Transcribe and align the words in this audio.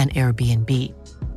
an 0.00 0.08
Airbnb. 0.10 0.70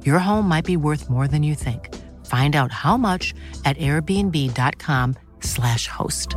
Your 0.06 0.20
home 0.20 0.48
might 0.48 0.66
be 0.66 0.78
worth 0.78 1.10
more 1.10 1.28
than 1.28 1.44
you 1.44 1.56
think. 1.56 1.90
Find 2.26 2.56
out 2.56 2.72
how 2.72 2.96
much 2.96 3.34
at 3.66 3.76
airbnb.com/slash 3.78 5.88
host. 5.88 6.36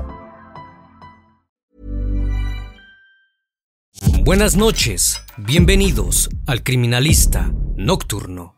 Buenas 4.25 4.57
noches, 4.57 5.21
bienvenidos 5.37 6.29
al 6.47 6.65
Criminalista 6.65 7.53
Nocturno. 7.77 8.56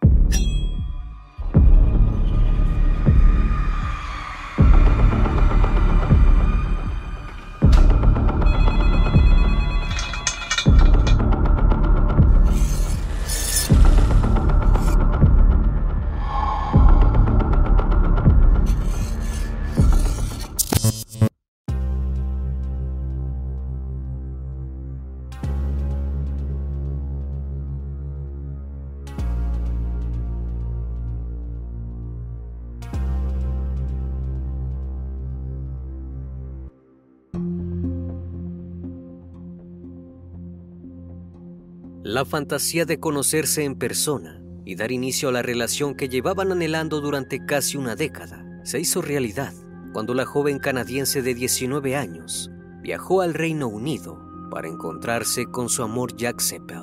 La 42.18 42.24
fantasía 42.24 42.84
de 42.84 42.98
conocerse 42.98 43.62
en 43.62 43.77
persona 43.77 44.42
y 44.64 44.74
dar 44.74 44.90
inicio 44.90 45.29
a 45.29 45.33
la 45.33 45.40
relación 45.40 45.95
que 45.95 46.08
llevaban 46.08 46.51
anhelando 46.51 47.01
durante 47.01 47.46
casi 47.46 47.77
una 47.77 47.95
década 47.95 48.45
se 48.64 48.80
hizo 48.80 49.02
realidad 49.02 49.55
cuando 49.92 50.14
la 50.14 50.27
joven 50.27 50.58
canadiense 50.58 51.23
de 51.23 51.33
19 51.33 51.95
años 51.95 52.51
viajó 52.83 53.20
al 53.20 53.34
Reino 53.34 53.68
Unido 53.68 54.20
para 54.51 54.67
encontrarse 54.67 55.46
con 55.46 55.68
su 55.68 55.84
amor 55.84 56.17
Jack 56.17 56.40
Seppel. 56.40 56.83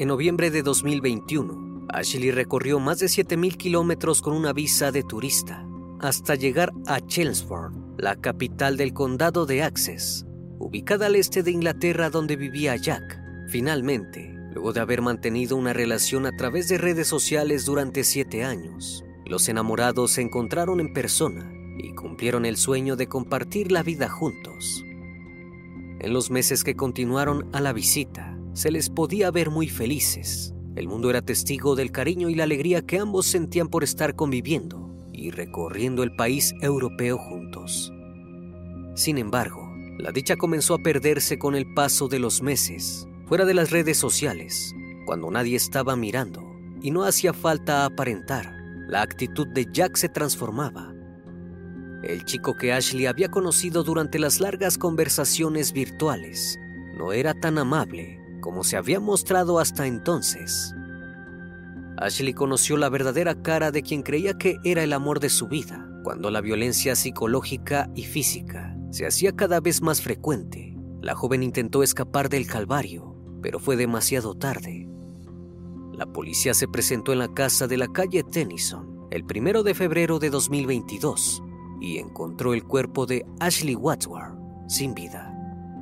En 0.00 0.08
noviembre 0.08 0.50
de 0.50 0.64
2021, 0.64 1.86
Ashley 1.90 2.32
recorrió 2.32 2.80
más 2.80 2.98
de 2.98 3.06
7.000 3.06 3.56
kilómetros 3.56 4.22
con 4.22 4.32
una 4.34 4.52
visa 4.52 4.90
de 4.90 5.04
turista 5.04 5.64
hasta 6.00 6.34
llegar 6.34 6.72
a 6.88 7.00
Chelmsford, 7.00 7.74
la 7.96 8.16
capital 8.16 8.76
del 8.76 8.92
condado 8.92 9.46
de 9.46 9.62
Access, 9.62 10.26
ubicada 10.58 11.06
al 11.06 11.14
este 11.14 11.44
de 11.44 11.52
Inglaterra 11.52 12.10
donde 12.10 12.34
vivía 12.34 12.74
Jack. 12.74 13.19
Finalmente, 13.50 14.32
luego 14.52 14.72
de 14.72 14.78
haber 14.78 15.02
mantenido 15.02 15.56
una 15.56 15.72
relación 15.72 16.24
a 16.24 16.30
través 16.30 16.68
de 16.68 16.78
redes 16.78 17.08
sociales 17.08 17.64
durante 17.64 18.04
siete 18.04 18.44
años, 18.44 19.04
los 19.26 19.48
enamorados 19.48 20.12
se 20.12 20.22
encontraron 20.22 20.78
en 20.78 20.92
persona 20.92 21.52
y 21.76 21.92
cumplieron 21.96 22.46
el 22.46 22.56
sueño 22.56 22.94
de 22.94 23.08
compartir 23.08 23.72
la 23.72 23.82
vida 23.82 24.08
juntos. 24.08 24.84
En 25.98 26.12
los 26.12 26.30
meses 26.30 26.62
que 26.62 26.76
continuaron 26.76 27.48
a 27.52 27.60
la 27.60 27.72
visita, 27.72 28.38
se 28.52 28.70
les 28.70 28.88
podía 28.88 29.32
ver 29.32 29.50
muy 29.50 29.68
felices. 29.68 30.54
El 30.76 30.86
mundo 30.86 31.10
era 31.10 31.20
testigo 31.20 31.74
del 31.74 31.90
cariño 31.90 32.28
y 32.28 32.36
la 32.36 32.44
alegría 32.44 32.82
que 32.82 33.00
ambos 33.00 33.26
sentían 33.26 33.66
por 33.66 33.82
estar 33.82 34.14
conviviendo 34.14 34.94
y 35.12 35.32
recorriendo 35.32 36.04
el 36.04 36.14
país 36.14 36.54
europeo 36.62 37.18
juntos. 37.18 37.92
Sin 38.94 39.18
embargo, 39.18 39.68
la 39.98 40.12
dicha 40.12 40.36
comenzó 40.36 40.74
a 40.74 40.82
perderse 40.84 41.36
con 41.36 41.56
el 41.56 41.74
paso 41.74 42.06
de 42.06 42.20
los 42.20 42.42
meses 42.42 43.08
fuera 43.30 43.44
de 43.44 43.54
las 43.54 43.70
redes 43.70 43.96
sociales, 43.96 44.74
cuando 45.06 45.30
nadie 45.30 45.54
estaba 45.54 45.94
mirando 45.94 46.52
y 46.82 46.90
no 46.90 47.04
hacía 47.04 47.32
falta 47.32 47.84
aparentar, 47.84 48.52
la 48.88 49.02
actitud 49.02 49.46
de 49.46 49.68
Jack 49.70 49.94
se 49.94 50.08
transformaba. 50.08 50.92
El 52.02 52.24
chico 52.24 52.56
que 52.56 52.72
Ashley 52.72 53.06
había 53.06 53.28
conocido 53.28 53.84
durante 53.84 54.18
las 54.18 54.40
largas 54.40 54.76
conversaciones 54.76 55.72
virtuales 55.72 56.58
no 56.98 57.12
era 57.12 57.32
tan 57.32 57.58
amable 57.58 58.18
como 58.40 58.64
se 58.64 58.76
había 58.76 58.98
mostrado 58.98 59.60
hasta 59.60 59.86
entonces. 59.86 60.74
Ashley 61.98 62.34
conoció 62.34 62.76
la 62.78 62.88
verdadera 62.88 63.40
cara 63.40 63.70
de 63.70 63.84
quien 63.84 64.02
creía 64.02 64.34
que 64.38 64.56
era 64.64 64.82
el 64.82 64.92
amor 64.92 65.20
de 65.20 65.28
su 65.28 65.46
vida, 65.46 65.88
cuando 66.02 66.32
la 66.32 66.40
violencia 66.40 66.96
psicológica 66.96 67.92
y 67.94 68.02
física 68.02 68.76
se 68.90 69.06
hacía 69.06 69.30
cada 69.36 69.60
vez 69.60 69.82
más 69.82 70.02
frecuente. 70.02 70.76
La 71.00 71.14
joven 71.14 71.44
intentó 71.44 71.84
escapar 71.84 72.28
del 72.28 72.48
calvario 72.48 73.09
pero 73.42 73.58
fue 73.58 73.76
demasiado 73.76 74.34
tarde. 74.34 74.88
La 75.92 76.06
policía 76.06 76.54
se 76.54 76.68
presentó 76.68 77.12
en 77.12 77.18
la 77.18 77.28
casa 77.28 77.66
de 77.66 77.76
la 77.76 77.88
calle 77.88 78.22
Tennyson 78.22 79.08
el 79.10 79.24
primero 79.24 79.62
de 79.62 79.74
febrero 79.74 80.18
de 80.18 80.30
2022 80.30 81.42
y 81.80 81.98
encontró 81.98 82.54
el 82.54 82.64
cuerpo 82.64 83.06
de 83.06 83.26
Ashley 83.40 83.74
Wadsworth 83.74 84.38
sin 84.68 84.94
vida 84.94 85.34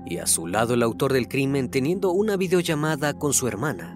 y 0.06 0.18
a 0.18 0.26
su 0.26 0.46
lado 0.46 0.74
el 0.74 0.82
autor 0.82 1.12
del 1.12 1.28
crimen 1.28 1.68
teniendo 1.68 2.12
una 2.12 2.36
videollamada 2.36 3.12
con 3.14 3.34
su 3.34 3.46
hermana. 3.46 3.94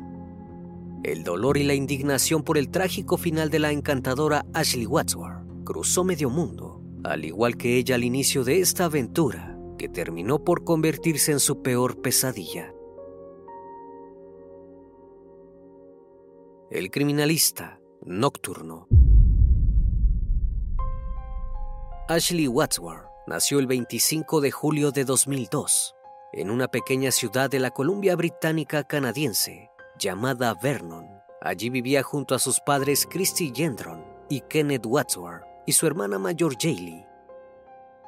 El 1.03 1.25
dolor 1.25 1.57
y 1.57 1.65
la 1.65 1.75
indignación 1.75 2.43
por 2.43 2.59
el 2.59 2.69
trágico 2.69 3.17
final 3.17 3.51
de 3.51 3.59
la 3.59 3.73
encantadora 3.73 4.45
Ashley 4.53 4.87
Wadsworth 4.87 5.65
cruzó 5.65 6.05
medio 6.05 6.29
mundo, 6.29 6.83
al 7.03 7.25
igual 7.25 7.57
que 7.57 7.79
ella 7.79 7.95
al 7.95 8.05
inicio 8.05 8.45
de 8.45 8.61
esta 8.61 8.85
aventura 8.85 9.59
que 9.79 9.89
terminó 9.89 10.45
por 10.45 10.63
convertirse 10.65 11.33
en 11.33 11.41
su 11.41 11.63
peor 11.63 12.01
pesadilla. 12.03 12.73
El 16.75 16.91
criminalista 16.91 17.79
nocturno. 18.01 18.89
Ashley 22.09 22.49
Wadsworth 22.49 23.05
nació 23.27 23.59
el 23.59 23.67
25 23.67 24.41
de 24.41 24.51
julio 24.51 24.91
de 24.91 25.05
2002 25.05 25.95
en 26.33 26.51
una 26.51 26.69
pequeña 26.69 27.11
ciudad 27.11 27.51
de 27.51 27.59
la 27.59 27.73
Columbia 27.73 28.17
Británica 28.17 28.85
canadiense 28.85 29.69
llamada 29.99 30.55
Vernon. 30.55 31.05
Allí 31.43 31.69
vivía 31.69 32.03
junto 32.03 32.35
a 32.35 32.39
sus 32.39 32.59
padres 32.61 33.07
Christy 33.07 33.53
Gendron 33.55 34.03
y 34.31 34.41
Kenneth 34.41 34.87
Wadsworth 34.87 35.45
y 35.67 35.73
su 35.73 35.87
hermana 35.87 36.19
mayor 36.19 36.57
Jaylee. 36.59 37.07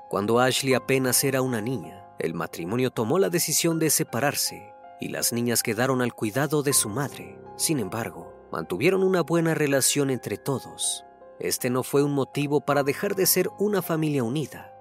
Cuando 0.09 0.41
Ashley 0.41 0.73
apenas 0.73 1.23
era 1.23 1.43
una 1.43 1.61
niña, 1.61 2.09
el 2.19 2.33
matrimonio 2.33 2.91
tomó 2.91 3.19
la 3.19 3.29
decisión 3.29 3.79
de 3.79 3.91
separarse 3.91 4.73
y 5.03 5.09
las 5.09 5.35
niñas 5.35 5.63
quedaron 5.63 6.01
al 6.01 6.15
cuidado 6.15 6.63
de 6.63 6.73
su 6.73 6.89
madre. 6.89 7.39
Sin 7.57 7.79
embargo, 7.79 8.24
mantuvieron 8.55 9.03
una 9.03 9.21
buena 9.23 9.53
relación 9.53 10.11
entre 10.11 10.37
todos. 10.37 11.05
Este 11.41 11.71
no 11.71 11.83
fue 11.83 12.05
un 12.05 12.13
motivo 12.13 12.61
para 12.61 12.85
dejar 12.85 13.17
de 13.17 13.27
ser 13.27 13.51
una 13.59 13.83
familia 13.83 14.23
unida. 14.23 14.73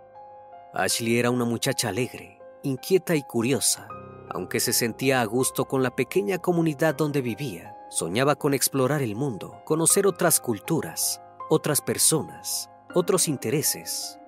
Ashley 0.75 1.17
era 1.17 1.31
una 1.31 1.43
muchacha 1.43 1.89
alegre, 1.89 2.39
inquieta 2.61 3.15
y 3.15 3.23
curiosa. 3.23 3.87
Aunque 4.29 4.59
se 4.59 4.73
sentía 4.73 5.21
a 5.21 5.25
gusto 5.25 5.65
con 5.65 5.81
la 5.81 5.89
pequeña 5.95 6.37
comunidad 6.37 6.93
donde 6.93 7.23
vivía, 7.23 7.75
soñaba 7.89 8.35
con 8.35 8.53
explorar 8.53 9.01
el 9.01 9.15
mundo, 9.15 9.59
conocer 9.65 10.05
otras 10.05 10.39
culturas, 10.39 11.19
otras 11.49 11.81
personas, 11.81 12.69
otros 12.93 13.27
intereses. 13.27 14.19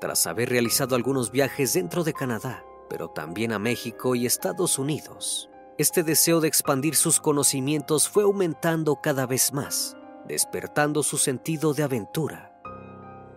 Tras 0.00 0.26
haber 0.26 0.48
realizado 0.48 0.96
algunos 0.96 1.30
viajes 1.30 1.74
dentro 1.74 2.02
de 2.02 2.14
Canadá, 2.14 2.64
pero 2.88 3.08
también 3.08 3.52
a 3.52 3.58
México 3.58 4.14
y 4.14 4.24
Estados 4.24 4.78
Unidos, 4.78 5.50
este 5.78 6.02
deseo 6.02 6.40
de 6.40 6.48
expandir 6.48 6.96
sus 6.96 7.20
conocimientos 7.20 8.08
fue 8.08 8.24
aumentando 8.24 8.96
cada 8.96 9.26
vez 9.26 9.52
más, 9.52 9.96
despertando 10.26 11.04
su 11.04 11.18
sentido 11.18 11.72
de 11.72 11.84
aventura. 11.84 12.60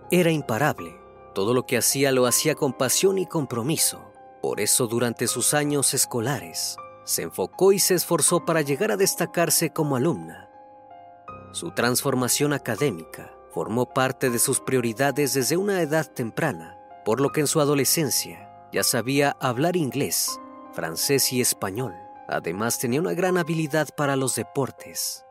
Era 0.10 0.32
imparable, 0.32 1.00
todo 1.36 1.54
lo 1.54 1.68
que 1.68 1.78
hacía 1.78 2.12
lo 2.12 2.26
hacía 2.26 2.56
con 2.56 2.74
pasión 2.74 3.20
y 3.20 3.28
compromiso. 3.28 4.12
Por 4.42 4.60
eso 4.60 4.88
durante 4.88 5.28
sus 5.28 5.54
años 5.54 5.94
escolares, 5.94 6.78
se 7.04 7.22
enfocó 7.22 7.74
y 7.74 7.80
se 7.80 7.94
esforzó 7.94 8.44
para 8.44 8.62
llegar 8.62 8.92
a 8.92 8.98
destacarse 8.98 9.72
como 9.72 9.96
alumna. 9.96 10.50
Su 11.52 11.72
transformación 11.72 12.54
académica 12.54 13.32
formó 13.54 13.86
parte 13.94 14.32
de 14.32 14.40
sus 14.40 14.60
prioridades 14.60 15.36
desde 15.36 15.58
una 15.58 15.82
edad 15.82 16.08
temprana, 16.12 16.76
por 17.06 17.22
lo 17.22 17.30
que 17.30 17.42
en 17.42 17.48
su 17.48 17.62
adolescencia 17.62 18.50
ya 18.74 18.84
sabía 18.84 19.38
hablar 19.40 19.76
inglés, 19.76 20.40
francés 20.74 21.32
y 21.34 21.42
español. 21.42 21.94
Además 22.32 22.80
tenía 22.80 23.02
una 23.02 23.14
gran 23.14 23.38
habilidad 23.38 23.90
para 23.96 24.16
los 24.16 24.36
deportes. 24.36 25.26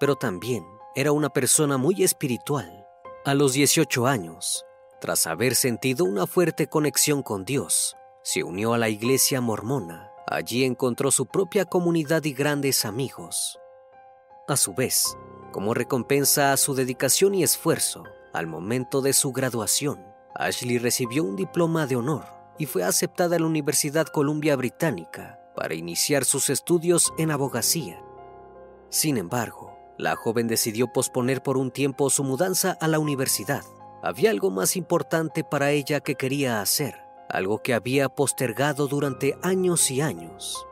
Pero 0.00 0.16
también 0.16 0.64
era 0.94 1.12
una 1.12 1.28
persona 1.28 1.76
muy 1.76 2.02
espiritual. 2.02 2.86
A 3.26 3.34
los 3.34 3.52
18 3.52 4.06
años, 4.06 4.64
tras 5.02 5.26
haber 5.26 5.54
sentido 5.54 6.06
una 6.06 6.26
fuerte 6.26 6.66
conexión 6.66 7.22
con 7.22 7.44
Dios, 7.44 7.94
se 8.22 8.42
unió 8.42 8.72
a 8.72 8.78
la 8.78 8.88
iglesia 8.88 9.42
mormona. 9.42 10.10
Allí 10.26 10.64
encontró 10.64 11.10
su 11.10 11.26
propia 11.26 11.66
comunidad 11.66 12.24
y 12.24 12.32
grandes 12.32 12.86
amigos. 12.86 13.58
A 14.48 14.56
su 14.56 14.72
vez, 14.72 15.14
como 15.52 15.74
recompensa 15.74 16.52
a 16.52 16.56
su 16.56 16.74
dedicación 16.74 17.34
y 17.34 17.42
esfuerzo, 17.42 18.04
al 18.32 18.46
momento 18.46 19.02
de 19.02 19.12
su 19.12 19.32
graduación, 19.32 20.06
Ashley 20.34 20.78
recibió 20.78 21.22
un 21.22 21.36
diploma 21.36 21.86
de 21.86 21.96
honor 21.96 22.24
y 22.56 22.64
fue 22.64 22.82
aceptada 22.82 23.36
en 23.36 23.42
la 23.42 23.48
Universidad 23.48 24.06
Columbia 24.06 24.56
Británica 24.56 25.38
para 25.58 25.74
iniciar 25.74 26.24
sus 26.24 26.50
estudios 26.50 27.12
en 27.18 27.32
abogacía. 27.32 28.00
Sin 28.90 29.16
embargo, 29.16 29.76
la 29.98 30.14
joven 30.14 30.46
decidió 30.46 30.92
posponer 30.92 31.42
por 31.42 31.56
un 31.56 31.72
tiempo 31.72 32.10
su 32.10 32.22
mudanza 32.22 32.78
a 32.80 32.86
la 32.86 33.00
universidad. 33.00 33.64
Había 34.00 34.30
algo 34.30 34.52
más 34.52 34.76
importante 34.76 35.42
para 35.42 35.72
ella 35.72 35.98
que 35.98 36.14
quería 36.14 36.60
hacer, 36.60 37.02
algo 37.28 37.60
que 37.60 37.74
había 37.74 38.08
postergado 38.08 38.86
durante 38.86 39.36
años 39.42 39.90
y 39.90 40.00
años. 40.00 40.64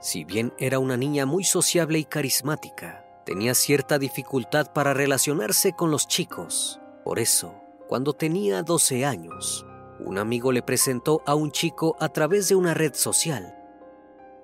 Si 0.00 0.24
bien 0.24 0.54
era 0.56 0.78
una 0.78 0.96
niña 0.96 1.26
muy 1.26 1.44
sociable 1.44 1.98
y 1.98 2.06
carismática, 2.06 3.04
tenía 3.26 3.52
cierta 3.52 3.98
dificultad 3.98 4.72
para 4.72 4.94
relacionarse 4.94 5.74
con 5.74 5.90
los 5.90 6.08
chicos. 6.08 6.80
Por 7.04 7.18
eso, 7.18 7.54
cuando 7.86 8.14
tenía 8.14 8.62
12 8.62 9.04
años, 9.04 9.66
un 10.00 10.16
amigo 10.16 10.52
le 10.52 10.62
presentó 10.62 11.20
a 11.26 11.34
un 11.34 11.52
chico 11.52 11.96
a 12.00 12.08
través 12.08 12.48
de 12.48 12.54
una 12.54 12.72
red 12.72 12.94
social. 12.94 13.60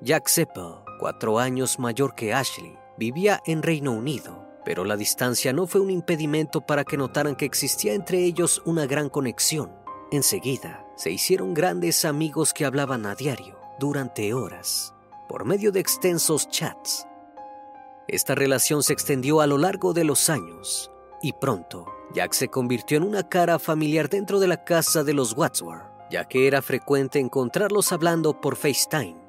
Jack 0.02 0.29
Seppel, 0.29 0.76
cuatro 0.99 1.38
años 1.38 1.79
mayor 1.79 2.14
que 2.14 2.32
Ashley, 2.32 2.76
vivía 2.97 3.41
en 3.47 3.62
Reino 3.62 3.93
Unido, 3.93 4.47
pero 4.64 4.85
la 4.85 4.97
distancia 4.97 5.52
no 5.52 5.67
fue 5.67 5.81
un 5.81 5.91
impedimento 5.91 6.61
para 6.61 6.85
que 6.85 6.97
notaran 6.97 7.37
que 7.37 7.44
existía 7.44 7.94
entre 7.94 8.25
ellos 8.25 8.62
una 8.64 8.87
gran 8.87 9.08
conexión. 9.08 9.73
Enseguida, 10.11 10.87
se 10.97 11.11
hicieron 11.11 11.55
grandes 11.55 12.05
amigos 12.05 12.52
que 12.52 12.64
hablaban 12.64 13.06
a 13.06 13.14
diario, 13.14 13.58
durante 13.79 14.35
horas, 14.35 14.94
por 15.29 15.44
medio 15.44 15.73
de 15.73 15.81
extensos 15.81 16.49
chats 16.49 17.06
esta 18.11 18.35
relación 18.35 18.82
se 18.82 18.93
extendió 18.93 19.41
a 19.41 19.46
lo 19.46 19.56
largo 19.56 19.93
de 19.93 20.03
los 20.03 20.31
años 20.31 20.91
y 21.23 21.32
pronto 21.32 21.87
Jack 22.12 22.32
se 22.32 22.49
convirtió 22.49 22.96
en 22.96 23.05
una 23.05 23.29
cara 23.29 23.61
familiar 23.61 24.08
dentro 24.08 24.41
de 24.41 24.49
la 24.49 24.64
casa 24.64 25.05
de 25.05 25.14
los 25.14 25.37
Wadsworth, 25.37 25.85
ya 26.11 26.25
que 26.25 26.49
era 26.49 26.61
frecuente 26.61 27.20
encontrarlos 27.20 27.93
hablando 27.93 28.41
por 28.41 28.56
FaceTime. 28.56 29.19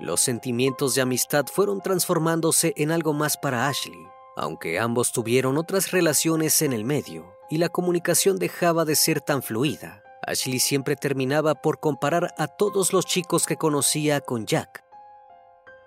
Los 0.00 0.20
sentimientos 0.20 0.94
de 0.94 1.02
amistad 1.02 1.46
fueron 1.46 1.80
transformándose 1.80 2.72
en 2.76 2.90
algo 2.90 3.12
más 3.12 3.36
para 3.36 3.68
Ashley, 3.68 4.06
aunque 4.36 4.80
ambos 4.80 5.12
tuvieron 5.12 5.58
otras 5.58 5.90
relaciones 5.92 6.62
en 6.62 6.72
el 6.72 6.84
medio 6.84 7.34
y 7.48 7.58
la 7.58 7.68
comunicación 7.68 8.38
dejaba 8.38 8.84
de 8.84 8.96
ser 8.96 9.20
tan 9.20 9.42
fluida. 9.42 10.02
Ashley 10.26 10.58
siempre 10.58 10.96
terminaba 10.96 11.54
por 11.54 11.78
comparar 11.80 12.34
a 12.38 12.48
todos 12.48 12.92
los 12.92 13.06
chicos 13.06 13.46
que 13.46 13.56
conocía 13.56 14.20
con 14.20 14.46
Jack. 14.46 14.82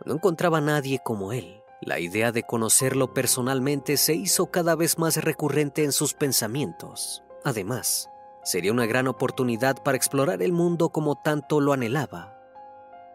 No 0.05 0.13
encontraba 0.13 0.59
a 0.59 0.61
nadie 0.61 0.99
como 1.03 1.33
él 1.33 1.63
la 1.85 1.99
idea 1.99 2.31
de 2.31 2.43
conocerlo 2.43 3.13
personalmente 3.13 3.97
se 3.97 4.13
hizo 4.13 4.47
cada 4.47 4.75
vez 4.75 4.97
más 4.97 5.17
recurrente 5.17 5.83
en 5.83 5.91
sus 5.91 6.13
pensamientos. 6.13 7.23
Además, 7.43 8.09
sería 8.43 8.71
una 8.71 8.85
gran 8.85 9.07
oportunidad 9.07 9.83
para 9.83 9.97
explorar 9.97 10.41
el 10.41 10.53
mundo 10.53 10.89
como 10.89 11.15
tanto 11.15 11.59
lo 11.59 11.73
anhelaba. 11.73 12.32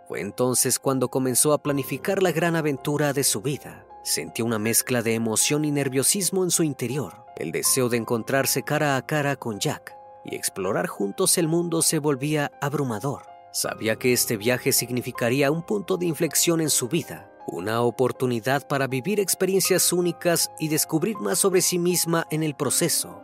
Fue 0.08 0.20
entonces 0.20 0.78
cuando 0.78 1.08
comenzó 1.08 1.52
a 1.52 1.62
planificar 1.62 2.22
la 2.22 2.32
gran 2.32 2.56
aventura 2.56 3.12
de 3.12 3.22
su 3.22 3.43
vida. 3.43 3.87
Sentía 4.02 4.44
una 4.44 4.58
mezcla 4.58 5.02
de 5.02 5.14
emoción 5.14 5.64
y 5.64 5.70
nerviosismo 5.70 6.43
en 6.43 6.50
su 6.50 6.62
interior. 6.62 7.26
El 7.37 7.52
deseo 7.52 7.88
de 7.88 7.99
encontrarse 7.99 8.62
cara 8.62 8.96
a 8.96 9.06
cara 9.06 9.37
con 9.37 9.60
Jack 9.60 9.94
y 10.25 10.34
explorar 10.34 10.87
juntos 10.87 11.38
el 11.38 11.46
mundo 11.46 11.82
se 11.82 11.99
volvía 11.99 12.50
abrumador. 12.60 13.22
Sabía 13.52 13.96
que 13.96 14.12
este 14.12 14.37
viaje 14.37 14.72
significaría 14.72 15.50
un 15.50 15.62
punto 15.62 15.96
de 15.99 16.06
inflexión 16.06 16.60
en 16.60 16.70
su 16.70 16.88
vida 16.88 17.31
una 17.50 17.81
oportunidad 17.81 18.66
para 18.66 18.87
vivir 18.87 19.20
experiencias 19.20 19.93
únicas 19.93 20.50
y 20.58 20.69
descubrir 20.69 21.16
más 21.16 21.38
sobre 21.38 21.62
sí 21.62 21.78
misma 21.78 22.26
en 22.31 22.43
el 22.43 22.55
proceso. 22.55 23.22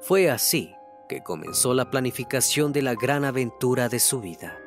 Fue 0.00 0.30
así 0.30 0.74
que 1.08 1.22
comenzó 1.22 1.74
la 1.74 1.90
planificación 1.90 2.72
de 2.72 2.82
la 2.82 2.94
gran 2.94 3.24
aventura 3.24 3.88
de 3.88 4.00
su 4.00 4.20
vida. 4.20 4.58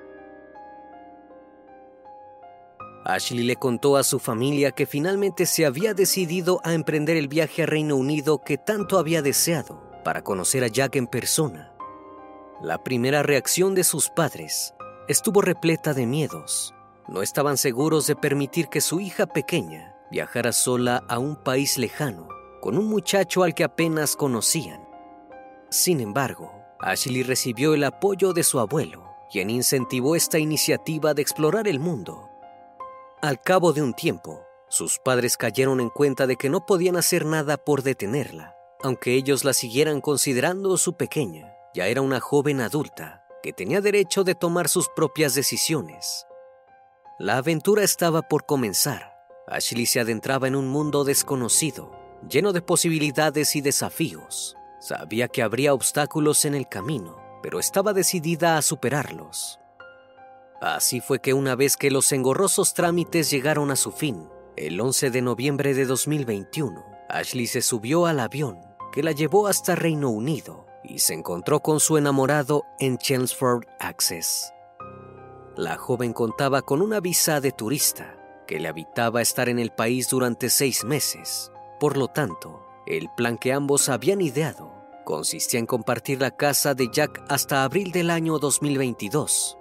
Ashley 3.06 3.44
le 3.44 3.56
contó 3.56 3.98
a 3.98 4.04
su 4.04 4.20
familia 4.20 4.72
que 4.72 4.86
finalmente 4.86 5.46
se 5.46 5.66
había 5.66 5.94
decidido 5.94 6.62
a 6.64 6.74
emprender 6.74 7.18
el 7.18 7.28
viaje 7.28 7.64
a 7.64 7.66
Reino 7.66 7.96
Unido 7.96 8.42
que 8.44 8.58
tanto 8.58 8.98
había 8.98 9.22
deseado 9.22 9.84
para 10.04 10.24
conocer 10.24 10.64
a 10.64 10.68
Jack 10.68 10.96
en 10.96 11.08
persona. 11.08 11.74
La 12.62 12.84
primera 12.84 13.24
reacción 13.24 13.76
de 13.76 13.84
sus 13.84 14.10
padres 14.10 14.74
estuvo 15.08 15.42
repleta 15.42 15.94
de 15.94 16.06
miedos 16.06 16.74
no 17.08 17.22
estaban 17.22 17.58
seguros 17.58 18.08
de 18.08 18.16
permitir 18.16 18.70
que 18.70 18.80
su 18.80 19.00
hija 19.00 19.26
pequeña 19.26 19.96
viajara 20.10 20.54
sola 20.54 21.04
a 21.10 21.20
un 21.20 21.36
país 21.36 21.78
lejano 21.78 22.28
con 22.62 22.78
un 22.78 22.88
muchacho 22.88 23.44
al 23.44 23.54
que 23.54 23.66
apenas 23.66 24.16
conocían. 24.16 24.88
Sin 25.70 26.00
embargo, 26.00 26.54
Ashley 26.80 27.24
recibió 27.24 27.74
el 27.74 27.84
apoyo 27.84 28.32
de 28.32 28.44
su 28.44 28.60
abuelo, 28.60 29.04
quien 29.30 29.50
incentivó 29.50 30.16
esta 30.16 30.40
iniciativa 30.40 31.14
de 31.14 31.22
explorar 31.22 31.68
el 31.68 31.80
mundo. 31.80 32.30
Al 33.24 33.40
cabo 33.40 33.72
de 33.72 33.82
un 33.82 33.94
tiempo, 33.94 34.44
sus 34.68 35.00
padres 35.00 35.38
cayeron 35.38 35.80
en 35.80 35.88
cuenta 35.88 36.28
de 36.28 36.36
que 36.36 36.50
no 36.50 36.66
podían 36.66 36.98
hacer 36.98 37.26
nada 37.26 37.56
por 37.56 37.82
detenerla, 37.82 38.54
aunque 38.82 39.14
ellos 39.14 39.46
la 39.46 39.54
siguieran 39.54 40.02
considerando 40.02 40.76
su 40.76 40.98
pequeña. 40.98 41.56
Ya 41.74 41.88
era 41.88 42.02
una 42.02 42.20
joven 42.20 42.60
adulta 42.60 43.24
que 43.42 43.54
tenía 43.54 43.80
derecho 43.80 44.26
de 44.26 44.36
tomar 44.36 44.68
sus 44.68 44.90
propias 44.90 45.36
decisiones. 45.36 46.28
La 47.18 47.38
aventura 47.38 47.86
estaba 47.86 48.24
por 48.24 48.46
comenzar. 48.46 49.16
Ashley 49.48 49.86
se 49.86 50.02
adentraba 50.02 50.50
en 50.50 50.58
un 50.58 50.68
mundo 50.68 51.06
desconocido, 51.06 51.94
lleno 52.28 52.52
de 52.52 52.62
posibilidades 52.62 53.56
y 53.56 53.62
desafíos. 53.62 54.58
Sabía 54.82 55.30
que 55.30 55.44
habría 55.44 55.74
obstáculos 55.74 56.44
en 56.44 56.56
el 56.56 56.68
camino, 56.68 57.16
pero 57.42 57.62
estaba 57.62 57.94
decidida 57.94 58.58
a 58.58 58.62
superarlos. 58.62 59.62
Así 60.64 61.02
fue 61.02 61.20
que 61.20 61.34
una 61.34 61.58
vez 61.58 61.76
que 61.76 61.92
los 61.92 62.10
engorrosos 62.14 62.74
trámites 62.74 63.30
llegaron 63.30 63.70
a 63.70 63.76
su 63.76 63.92
fin, 63.92 64.30
el 64.56 64.80
11 64.80 65.12
de 65.12 65.22
noviembre 65.22 65.74
de 65.74 65.86
2021, 65.86 66.86
Ashley 67.10 67.48
se 67.48 67.62
subió 67.62 68.06
al 68.06 68.22
avión 68.22 68.60
que 68.94 69.04
la 69.04 69.12
llevó 69.12 69.48
hasta 69.48 69.76
Reino 69.76 70.10
Unido 70.10 70.66
y 70.82 71.00
se 71.00 71.16
encontró 71.16 71.60
con 71.60 71.82
su 71.82 71.98
enamorado 71.98 72.64
en 72.80 72.98
Chelmsford 72.98 73.66
Access. 73.78 74.54
La 75.58 75.76
joven 75.76 76.14
contaba 76.14 76.62
con 76.62 76.82
una 76.82 77.02
visa 77.02 77.42
de 77.42 77.52
turista 77.52 78.18
que 78.48 78.58
le 78.58 78.70
habitaba 78.70 79.22
estar 79.22 79.50
en 79.50 79.60
el 79.60 79.72
país 79.72 80.08
durante 80.08 80.50
seis 80.50 80.86
meses. 80.86 81.52
Por 81.78 81.98
lo 81.98 82.08
tanto, 82.08 82.66
el 82.88 83.10
plan 83.18 83.38
que 83.38 83.52
ambos 83.52 83.90
habían 83.90 84.22
ideado 84.22 84.72
consistía 85.04 85.60
en 85.60 85.66
compartir 85.66 86.22
la 86.22 86.32
casa 86.32 86.74
de 86.74 86.88
Jack 86.90 87.22
hasta 87.28 87.66
abril 87.66 87.92
del 87.92 88.10
año 88.10 88.40
2022. 88.40 89.58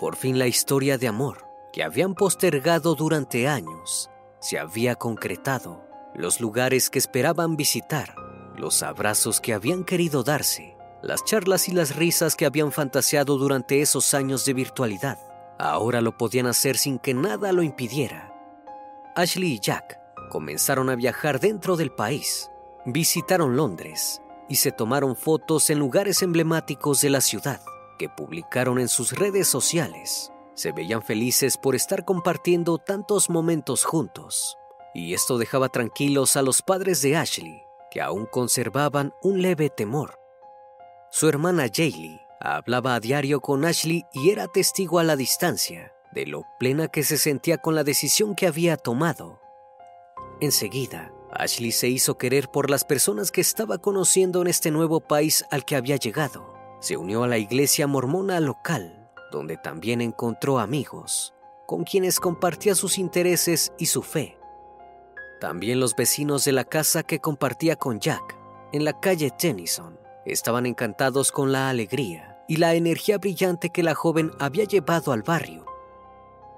Por 0.00 0.16
fin 0.16 0.38
la 0.38 0.46
historia 0.46 0.96
de 0.96 1.08
amor 1.08 1.46
que 1.74 1.84
habían 1.84 2.14
postergado 2.14 2.94
durante 2.94 3.46
años 3.46 4.08
se 4.40 4.58
había 4.58 4.94
concretado. 4.94 5.84
Los 6.14 6.40
lugares 6.40 6.88
que 6.88 6.98
esperaban 6.98 7.54
visitar, 7.54 8.14
los 8.56 8.82
abrazos 8.82 9.42
que 9.42 9.52
habían 9.52 9.84
querido 9.84 10.22
darse, 10.22 10.74
las 11.02 11.22
charlas 11.22 11.68
y 11.68 11.72
las 11.72 11.96
risas 11.96 12.34
que 12.34 12.46
habían 12.46 12.72
fantaseado 12.72 13.36
durante 13.36 13.82
esos 13.82 14.14
años 14.14 14.46
de 14.46 14.54
virtualidad, 14.54 15.18
ahora 15.58 16.00
lo 16.00 16.16
podían 16.16 16.46
hacer 16.46 16.78
sin 16.78 16.98
que 16.98 17.12
nada 17.12 17.52
lo 17.52 17.62
impidiera. 17.62 18.32
Ashley 19.14 19.52
y 19.52 19.60
Jack 19.60 20.00
comenzaron 20.30 20.88
a 20.88 20.94
viajar 20.94 21.40
dentro 21.40 21.76
del 21.76 21.92
país, 21.92 22.50
visitaron 22.86 23.54
Londres 23.54 24.22
y 24.48 24.56
se 24.56 24.72
tomaron 24.72 25.14
fotos 25.14 25.68
en 25.68 25.78
lugares 25.78 26.22
emblemáticos 26.22 27.02
de 27.02 27.10
la 27.10 27.20
ciudad 27.20 27.60
que 28.00 28.08
publicaron 28.08 28.78
en 28.78 28.88
sus 28.88 29.12
redes 29.12 29.46
sociales. 29.46 30.32
Se 30.54 30.72
veían 30.72 31.02
felices 31.02 31.58
por 31.58 31.74
estar 31.74 32.06
compartiendo 32.06 32.78
tantos 32.78 33.28
momentos 33.28 33.84
juntos, 33.84 34.56
y 34.94 35.12
esto 35.12 35.36
dejaba 35.36 35.68
tranquilos 35.68 36.34
a 36.36 36.40
los 36.40 36.62
padres 36.62 37.02
de 37.02 37.18
Ashley, 37.18 37.62
que 37.90 38.00
aún 38.00 38.24
conservaban 38.24 39.12
un 39.22 39.42
leve 39.42 39.68
temor. 39.68 40.18
Su 41.10 41.28
hermana 41.28 41.66
Jaylee 41.70 42.22
hablaba 42.40 42.94
a 42.94 43.00
diario 43.00 43.42
con 43.42 43.66
Ashley 43.66 44.06
y 44.14 44.30
era 44.30 44.48
testigo 44.48 44.98
a 44.98 45.04
la 45.04 45.14
distancia 45.14 45.92
de 46.10 46.24
lo 46.24 46.44
plena 46.58 46.88
que 46.88 47.02
se 47.02 47.18
sentía 47.18 47.58
con 47.58 47.74
la 47.74 47.84
decisión 47.84 48.34
que 48.34 48.46
había 48.46 48.78
tomado. 48.78 49.40
Enseguida, 50.40 51.12
Ashley 51.30 51.70
se 51.70 51.88
hizo 51.88 52.16
querer 52.16 52.48
por 52.48 52.70
las 52.70 52.84
personas 52.84 53.30
que 53.30 53.42
estaba 53.42 53.76
conociendo 53.76 54.40
en 54.40 54.48
este 54.48 54.70
nuevo 54.70 55.00
país 55.00 55.44
al 55.50 55.66
que 55.66 55.76
había 55.76 55.96
llegado. 55.96 56.49
Se 56.80 56.96
unió 56.96 57.24
a 57.24 57.28
la 57.28 57.38
iglesia 57.38 57.86
mormona 57.86 58.40
local, 58.40 59.10
donde 59.30 59.56
también 59.58 60.00
encontró 60.00 60.58
amigos, 60.58 61.34
con 61.66 61.84
quienes 61.84 62.18
compartía 62.18 62.74
sus 62.74 62.98
intereses 62.98 63.72
y 63.78 63.86
su 63.86 64.02
fe. 64.02 64.38
También 65.40 65.78
los 65.78 65.94
vecinos 65.94 66.44
de 66.44 66.52
la 66.52 66.64
casa 66.64 67.02
que 67.02 67.20
compartía 67.20 67.76
con 67.76 68.00
Jack, 68.00 68.36
en 68.72 68.84
la 68.84 68.98
calle 68.98 69.30
Tennyson, 69.30 69.98
estaban 70.24 70.66
encantados 70.66 71.32
con 71.32 71.52
la 71.52 71.68
alegría 71.68 72.42
y 72.48 72.56
la 72.56 72.74
energía 72.74 73.18
brillante 73.18 73.70
que 73.70 73.82
la 73.82 73.94
joven 73.94 74.32
había 74.38 74.64
llevado 74.64 75.12
al 75.12 75.22
barrio. 75.22 75.66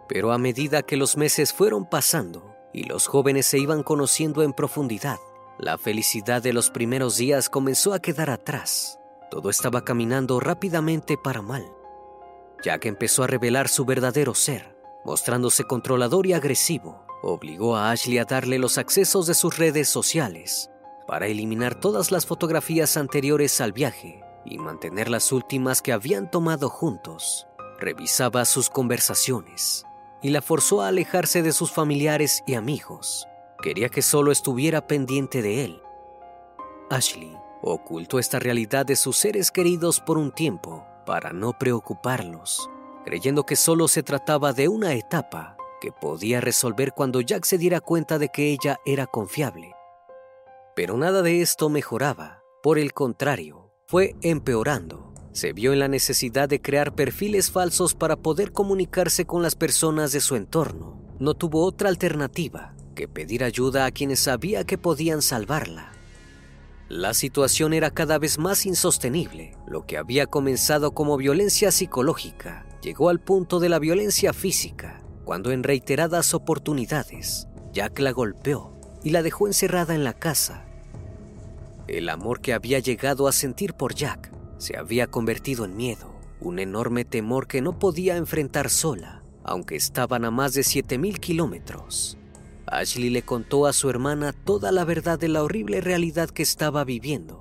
Pero 0.09 0.33
a 0.33 0.39
medida 0.39 0.83
que 0.83 0.97
los 0.97 1.17
meses 1.17 1.53
fueron 1.53 1.85
pasando, 1.85 2.55
y 2.73 2.85
los 2.85 3.07
jóvenes 3.07 3.47
se 3.47 3.59
iban 3.59 3.83
conociendo 3.83 4.43
en 4.43 4.53
profundidad. 4.53 5.19
La 5.59 5.79
felicidad 5.79 6.43
de 6.43 6.53
los 6.53 6.71
primeros 6.71 7.17
días 7.17 7.49
comenzó 7.49 7.93
a 7.93 8.01
quedar 8.01 8.31
atrás. 8.31 8.99
Todo 9.33 9.49
estaba 9.49 9.83
caminando 9.83 10.41
rápidamente 10.41 11.17
para 11.17 11.41
mal. 11.41 11.65
Jack 12.63 12.85
empezó 12.85 13.25
a 13.25 13.27
revelar 13.27 13.67
su 13.67 13.87
verdadero 13.87 14.35
ser, 14.35 14.77
mostrándose 15.07 15.65
controlador 15.65 16.27
y 16.27 16.35
agresivo. 16.35 17.07
Obligó 17.23 17.75
a 17.75 17.93
Ashley 17.93 18.19
a 18.19 18.27
darle 18.27 18.59
los 18.59 18.77
accesos 18.77 19.27
de 19.27 19.33
sus 19.33 19.57
redes 19.57 19.89
sociales 19.89 20.69
para 21.07 21.29
eliminar 21.29 21.75
todas 21.75 22.13
las 22.13 22.27
fotografías 22.27 22.99
anteriores 22.99 23.59
al 23.63 23.73
viaje 23.73 24.23
y 24.45 24.59
mantener 24.59 25.09
las 25.09 25.33
últimas 25.33 25.81
que 25.81 25.95
habían 25.95 26.31
tomado 26.31 26.69
juntos. 26.69 27.47
Revisaba 27.81 28.45
sus 28.45 28.69
conversaciones, 28.69 29.87
y 30.21 30.29
la 30.29 30.43
forzó 30.43 30.83
a 30.83 30.89
alejarse 30.89 31.43
de 31.43 31.53
sus 31.53 31.73
familiares 31.73 32.45
y 32.47 32.53
amigos. 32.53 33.27
Quería 33.63 33.89
que 33.89 34.03
solo 34.03 34.31
estuviera 34.31 34.87
pendiente 34.87 35.41
de 35.41 35.65
él. 35.65 35.83
Ashley 36.91 37.35
ocultó 37.63 38.19
esta 38.19 38.39
realidad 38.39 38.85
de 38.85 38.97
sus 38.97 39.17
seres 39.17 39.51
queridos 39.51 40.01
por 40.01 40.19
un 40.19 40.33
tiempo 40.33 40.87
para 41.07 41.33
no 41.33 41.59
preocuparlos, 41.59 42.69
creyendo 43.05 43.45
que 43.45 43.57
solo 43.57 43.89
se 43.89 44.03
trataba 44.03 44.53
de 44.53 44.69
una 44.69 44.93
etapa 44.95 45.57
que 45.81 45.93
podía 45.93 46.41
resolver 46.41 46.93
cuando 46.93 47.21
Jack 47.21 47.45
se 47.45 47.59
diera 47.59 47.81
cuenta 47.81 48.19
de 48.19 48.29
que 48.29 48.51
ella 48.51 48.79
era 48.85 49.07
confiable. 49.07 49.75
Pero 50.77 50.97
nada 50.97 51.23
de 51.23 51.41
esto 51.41 51.69
mejoraba, 51.69 52.43
por 52.63 52.79
el 52.79 52.93
contrario, 52.93 53.73
fue 53.87 54.15
empeorando 54.23 55.13
se 55.33 55.55
vio 55.55 55.73
en 55.73 55.79
la 55.79 55.89
necesidad 55.89 56.49
de 56.49 56.61
crear 56.61 56.95
perfiles 56.95 57.51
falsos 57.51 57.95
para 57.95 58.17
poder 58.17 58.53
comunicarse 58.53 59.25
con 59.25 59.43
las 59.43 59.55
personas 59.55 60.13
de 60.13 60.21
su 60.21 60.37
entorno. 60.37 61.01
No 61.19 61.33
tuvo 61.35 61.65
otra 61.65 61.89
alternativa 61.89 62.75
que 62.95 63.09
pedir 63.09 63.43
ayuda 63.43 63.87
a 63.87 63.91
quienes 63.91 64.21
sabía 64.21 64.65
que 64.65 64.77
podían 64.77 65.23
salvarla. 65.23 65.93
La 66.93 67.15
situación 67.15 67.73
era 67.73 67.91
cada 67.91 68.19
vez 68.19 68.39
más 68.39 68.67
insostenible. 68.67 69.57
Lo 69.67 69.87
que 69.87 69.97
había 69.97 70.27
comenzado 70.27 70.93
como 70.93 71.17
violencia 71.17 71.71
psicológica 71.71 72.67
llegó 72.83 73.09
al 73.09 73.19
punto 73.19 73.61
de 73.61 73.71
la 73.71 73.79
violencia 73.79 74.35
física, 74.35 75.03
cuando 75.25 75.53
en 75.53 75.63
reiteradas 75.63 76.35
oportunidades 76.35 77.49
Jack 77.73 77.99
la 77.99 78.11
golpeó 78.11 78.79
y 79.03 79.09
la 79.09 79.23
dejó 79.23 79.47
encerrada 79.47 79.95
en 79.95 80.05
la 80.05 80.13
casa. 80.13 80.67
El 81.89 82.11
amor 82.11 82.43
que 82.43 82.53
había 82.53 82.79
llegado 82.79 83.27
a 83.27 83.33
sentir 83.33 83.73
por 83.73 83.95
Jack 83.95 84.31
se 84.59 84.77
había 84.77 85.07
convertido 85.07 85.65
en 85.65 85.75
miedo, 85.75 86.15
un 86.41 86.59
enorme 86.59 87.07
temor 87.07 87.47
que 87.47 87.63
no 87.63 87.79
podía 87.79 88.19
enfrentar 88.19 88.69
sola, 88.69 89.23
aunque 89.45 89.77
estaban 89.77 90.27
a 90.27 90.31
más 90.31 90.53
de 90.53 90.61
7.000 90.61 91.19
kilómetros. 91.21 92.19
Ashley 92.67 93.11
le 93.11 93.23
contó 93.23 93.67
a 93.67 93.73
su 93.73 93.91
hermana 93.91 94.33
toda 94.33 94.73
la 94.73 94.85
verdad 94.85 95.19
de 95.19 95.29
la 95.29 95.43
horrible 95.43 95.81
realidad 95.81 96.31
que 96.31 96.43
estaba 96.43 96.85
viviendo. 96.85 97.41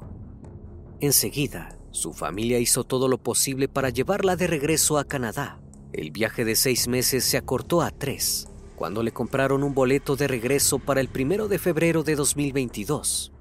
Enseguida, 0.99 1.77
su 1.91 2.13
familia 2.13 2.59
hizo 2.59 2.83
todo 2.83 3.07
lo 3.07 3.17
posible 3.17 3.67
para 3.67 3.89
llevarla 3.89 4.35
de 4.35 4.47
regreso 4.47 4.97
a 4.97 5.03
Canadá. 5.03 5.59
El 5.93 6.11
viaje 6.11 6.45
de 6.45 6.55
seis 6.55 6.87
meses 6.87 7.23
se 7.23 7.37
acortó 7.37 7.81
a 7.81 7.91
tres, 7.91 8.47
cuando 8.75 9.03
le 9.03 9.11
compraron 9.11 9.63
un 9.63 9.73
boleto 9.73 10.15
de 10.15 10.27
regreso 10.27 10.79
para 10.79 11.01
el 11.01 11.09
primero 11.09 11.47
de 11.47 11.59
febrero 11.59 12.03
de 12.03 12.15
2022. 12.15 13.31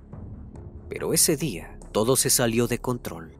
Pero 0.89 1.15
ese 1.15 1.37
día, 1.37 1.79
todo 1.93 2.17
se 2.17 2.31
salió 2.31 2.67
de 2.67 2.79
control. 2.79 3.40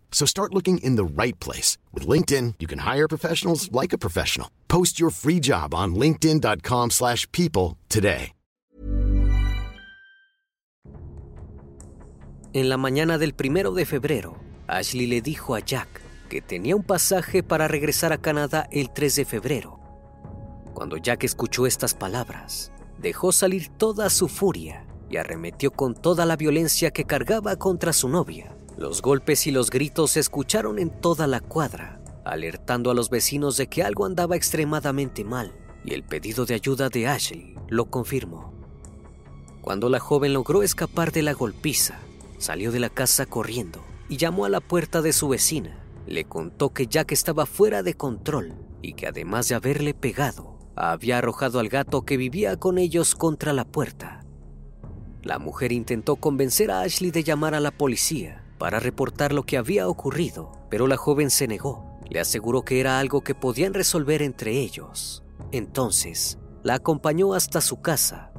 So 0.11 0.27
start 0.27 0.53
looking 0.53 0.77
in 0.83 0.97
the 0.97 1.05
right 1.05 1.39
place. 1.39 1.79
With 1.91 2.05
LinkedIn, 2.07 2.55
you 2.59 2.67
can 2.67 2.79
hire 2.85 3.07
professionals 3.07 3.71
like 3.71 3.93
a 3.93 3.97
professional. 3.97 4.51
Post 4.67 4.99
your 4.99 5.09
free 5.09 5.39
job 5.39 5.73
on 5.73 5.95
linkedin.com 5.95 6.91
slash 6.91 7.25
people 7.31 7.79
today. 7.89 8.33
En 12.53 12.67
la 12.67 12.75
mañana 12.75 13.17
del 13.17 13.33
primero 13.33 13.71
de 13.71 13.85
febrero, 13.85 14.35
Ashley 14.67 15.07
le 15.07 15.21
dijo 15.21 15.55
a 15.55 15.61
Jack 15.61 15.87
que 16.27 16.41
tenía 16.41 16.75
un 16.75 16.83
pasaje 16.83 17.43
para 17.43 17.69
regresar 17.69 18.11
a 18.11 18.17
Canadá 18.17 18.67
el 18.71 18.89
3 18.89 19.15
de 19.15 19.25
febrero. 19.25 19.79
Cuando 20.73 20.97
Jack 20.97 21.23
escuchó 21.23 21.65
estas 21.65 21.93
palabras, 21.93 22.73
dejó 22.99 23.31
salir 23.31 23.69
toda 23.69 24.09
su 24.09 24.27
furia 24.27 24.85
y 25.09 25.15
arremetió 25.15 25.71
con 25.71 25.93
toda 25.93 26.25
la 26.25 26.35
violencia 26.35 26.91
que 26.91 27.05
cargaba 27.05 27.55
contra 27.55 27.93
su 27.93 28.09
novia. 28.09 28.53
Los 28.81 29.03
golpes 29.03 29.45
y 29.45 29.51
los 29.51 29.69
gritos 29.69 30.09
se 30.09 30.19
escucharon 30.19 30.79
en 30.79 30.89
toda 30.89 31.27
la 31.27 31.39
cuadra, 31.39 32.01
alertando 32.25 32.89
a 32.89 32.95
los 32.95 33.11
vecinos 33.11 33.55
de 33.55 33.67
que 33.67 33.83
algo 33.83 34.07
andaba 34.07 34.35
extremadamente 34.35 35.23
mal, 35.23 35.53
y 35.85 35.93
el 35.93 36.01
pedido 36.01 36.47
de 36.47 36.55
ayuda 36.55 36.89
de 36.89 37.07
Ashley 37.07 37.53
lo 37.69 37.91
confirmó. 37.91 38.55
Cuando 39.61 39.87
la 39.87 39.99
joven 39.99 40.33
logró 40.33 40.63
escapar 40.63 41.11
de 41.11 41.21
la 41.21 41.33
golpiza, 41.33 41.99
salió 42.39 42.71
de 42.71 42.79
la 42.79 42.89
casa 42.89 43.27
corriendo 43.27 43.83
y 44.09 44.17
llamó 44.17 44.45
a 44.45 44.49
la 44.49 44.61
puerta 44.61 45.03
de 45.03 45.13
su 45.13 45.29
vecina. 45.29 45.85
Le 46.07 46.23
contó 46.23 46.73
que 46.73 46.87
Jack 46.87 47.11
estaba 47.11 47.45
fuera 47.45 47.83
de 47.83 47.93
control 47.93 48.55
y 48.81 48.93
que 48.93 49.05
además 49.05 49.47
de 49.47 49.53
haberle 49.53 49.93
pegado, 49.93 50.57
había 50.75 51.19
arrojado 51.19 51.59
al 51.59 51.69
gato 51.69 52.01
que 52.01 52.17
vivía 52.17 52.57
con 52.57 52.79
ellos 52.79 53.13
contra 53.13 53.53
la 53.53 53.63
puerta. 53.63 54.25
la 55.21 55.37
mujer 55.37 55.71
intentó 55.71 56.15
convencer 56.15 56.71
a 56.71 56.81
Ashley 56.81 57.11
de 57.11 57.23
llamar 57.23 57.53
a 57.53 57.59
la 57.59 57.69
policía 57.69 58.41
para 58.61 58.79
reportar 58.79 59.33
lo 59.33 59.41
que 59.41 59.57
había 59.57 59.87
ocurrido, 59.87 60.51
pero 60.69 60.85
la 60.85 60.95
joven 60.95 61.31
se 61.31 61.47
negó. 61.47 61.99
Le 62.07 62.19
aseguró 62.19 62.61
que 62.61 62.79
era 62.79 62.99
algo 62.99 63.21
que 63.21 63.33
podían 63.33 63.73
resolver 63.73 64.21
entre 64.21 64.51
ellos. 64.59 65.23
Entonces, 65.51 66.37
la 66.61 66.75
acompañó 66.75 67.33
hasta 67.33 67.59
su 67.59 67.81
casa. 67.81 68.31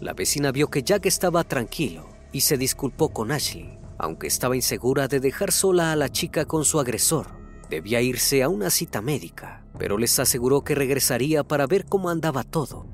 La 0.00 0.14
vecina 0.14 0.50
vio 0.50 0.68
que 0.68 0.82
Jack 0.82 1.04
estaba 1.04 1.44
tranquilo 1.44 2.08
y 2.32 2.40
se 2.40 2.56
disculpó 2.56 3.10
con 3.10 3.32
Ashley, 3.32 3.78
aunque 3.98 4.28
estaba 4.28 4.56
insegura 4.56 5.08
de 5.08 5.20
dejar 5.20 5.52
sola 5.52 5.92
a 5.92 5.96
la 5.96 6.08
chica 6.08 6.46
con 6.46 6.64
su 6.64 6.80
agresor. 6.80 7.26
Debía 7.68 8.00
irse 8.00 8.42
a 8.42 8.48
una 8.48 8.70
cita 8.70 9.02
médica, 9.02 9.66
pero 9.78 9.98
les 9.98 10.18
aseguró 10.18 10.64
que 10.64 10.74
regresaría 10.74 11.44
para 11.44 11.66
ver 11.66 11.84
cómo 11.84 12.08
andaba 12.08 12.44
todo. 12.44 12.86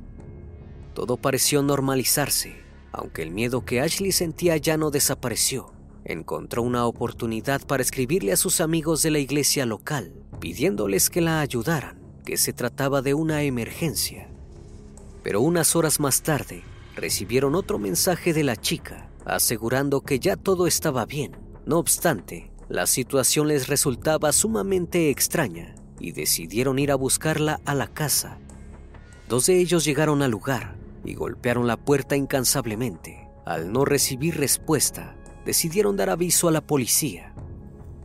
Todo 0.94 1.16
pareció 1.16 1.62
normalizarse, 1.62 2.56
aunque 2.90 3.22
el 3.22 3.30
miedo 3.30 3.64
que 3.64 3.80
Ashley 3.80 4.10
sentía 4.10 4.56
ya 4.56 4.76
no 4.76 4.90
desapareció. 4.90 5.78
Encontró 6.04 6.62
una 6.62 6.86
oportunidad 6.86 7.60
para 7.66 7.82
escribirle 7.82 8.32
a 8.32 8.36
sus 8.36 8.60
amigos 8.60 9.02
de 9.02 9.10
la 9.10 9.18
iglesia 9.18 9.66
local, 9.66 10.12
pidiéndoles 10.40 11.10
que 11.10 11.20
la 11.20 11.40
ayudaran, 11.40 12.00
que 12.24 12.36
se 12.36 12.52
trataba 12.52 13.02
de 13.02 13.14
una 13.14 13.42
emergencia. 13.42 14.28
Pero 15.22 15.40
unas 15.40 15.76
horas 15.76 16.00
más 16.00 16.22
tarde, 16.22 16.62
recibieron 16.96 17.54
otro 17.54 17.78
mensaje 17.78 18.32
de 18.32 18.44
la 18.44 18.56
chica, 18.56 19.10
asegurando 19.24 20.00
que 20.00 20.18
ya 20.18 20.36
todo 20.36 20.66
estaba 20.66 21.04
bien. 21.06 21.36
No 21.66 21.78
obstante, 21.78 22.50
la 22.68 22.86
situación 22.86 23.48
les 23.48 23.68
resultaba 23.68 24.32
sumamente 24.32 25.10
extraña 25.10 25.74
y 25.98 26.12
decidieron 26.12 26.78
ir 26.78 26.90
a 26.90 26.96
buscarla 26.96 27.60
a 27.64 27.74
la 27.74 27.88
casa. 27.88 28.38
Dos 29.28 29.46
de 29.46 29.58
ellos 29.58 29.84
llegaron 29.84 30.22
al 30.22 30.30
lugar 30.30 30.76
y 31.04 31.14
golpearon 31.14 31.66
la 31.66 31.76
puerta 31.76 32.16
incansablemente. 32.16 33.28
Al 33.44 33.72
no 33.72 33.84
recibir 33.84 34.36
respuesta, 34.36 35.16
decidieron 35.44 35.96
dar 35.96 36.10
aviso 36.10 36.48
a 36.48 36.52
la 36.52 36.60
policía. 36.60 37.34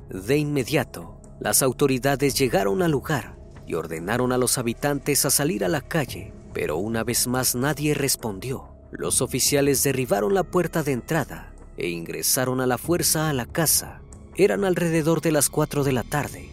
De 0.09 0.37
inmediato, 0.37 1.19
las 1.39 1.61
autoridades 1.61 2.35
llegaron 2.35 2.81
al 2.81 2.91
lugar 2.91 3.37
y 3.67 3.73
ordenaron 3.73 4.31
a 4.31 4.37
los 4.37 4.57
habitantes 4.57 5.25
a 5.25 5.29
salir 5.29 5.65
a 5.65 5.69
la 5.69 5.81
calle, 5.81 6.33
pero 6.53 6.77
una 6.77 7.03
vez 7.03 7.27
más 7.27 7.55
nadie 7.55 7.93
respondió. 7.93 8.69
Los 8.91 9.21
oficiales 9.21 9.83
derribaron 9.83 10.33
la 10.33 10.43
puerta 10.43 10.83
de 10.83 10.93
entrada 10.93 11.53
e 11.77 11.89
ingresaron 11.89 12.61
a 12.61 12.67
la 12.67 12.77
fuerza 12.77 13.29
a 13.29 13.33
la 13.33 13.45
casa. 13.45 14.01
Eran 14.35 14.63
alrededor 14.63 15.21
de 15.21 15.31
las 15.31 15.49
4 15.49 15.83
de 15.83 15.91
la 15.91 16.03
tarde. 16.03 16.49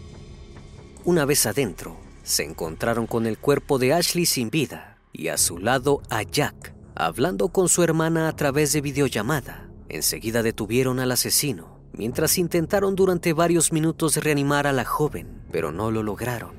Una 1.05 1.25
vez 1.25 1.45
adentro, 1.45 1.97
se 2.23 2.43
encontraron 2.43 3.07
con 3.07 3.25
el 3.25 3.37
cuerpo 3.37 3.77
de 3.77 3.93
Ashley 3.93 4.25
sin 4.25 4.49
vida 4.49 4.97
y 5.11 5.27
a 5.27 5.37
su 5.37 5.57
lado 5.57 6.01
a 6.09 6.23
Jack, 6.23 6.73
hablando 6.95 7.49
con 7.49 7.69
su 7.69 7.83
hermana 7.83 8.27
a 8.27 8.35
través 8.35 8.73
de 8.73 8.81
videollamada. 8.81 9.69
Enseguida 9.93 10.41
detuvieron 10.41 10.99
al 10.99 11.11
asesino, 11.11 11.79
mientras 11.91 12.39
intentaron 12.39 12.95
durante 12.95 13.31
varios 13.31 13.71
minutos 13.71 14.17
reanimar 14.17 14.65
a 14.65 14.73
la 14.73 14.85
joven, 14.85 15.43
pero 15.51 15.71
no 15.71 15.91
lo 15.91 16.01
lograron. 16.01 16.55